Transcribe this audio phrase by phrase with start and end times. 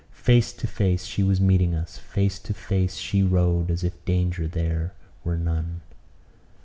[0.23, 4.47] Face to face she was meeting us; face to face she rode, as if danger
[4.47, 4.93] there
[5.23, 5.81] were none.